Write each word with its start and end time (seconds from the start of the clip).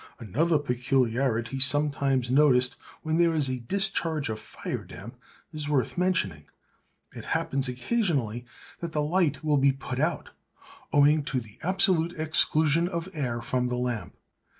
Another 0.17 0.57
peculiarity 0.57 1.59
sometimes 1.59 2.31
noticed 2.31 2.75
when 3.03 3.19
there 3.19 3.35
is 3.35 3.47
a 3.47 3.59
discharge 3.59 4.29
of 4.29 4.39
fire 4.39 4.83
damp 4.83 5.15
is 5.53 5.69
worth 5.69 5.95
mentioning. 5.95 6.45
It 7.13 7.25
happens, 7.37 7.67
occasionally, 7.69 8.47
that 8.79 8.93
the 8.93 9.03
light 9.03 9.43
will 9.43 9.57
be 9.57 9.71
put 9.71 9.99
out 9.99 10.31
owing 10.91 11.23
to 11.25 11.39
the 11.39 11.59
absolute 11.61 12.13
exclusion 12.19 12.87
of 12.87 13.09
air 13.13 13.43
from 13.43 13.67
the 13.67 13.77
lamp. 13.77 14.15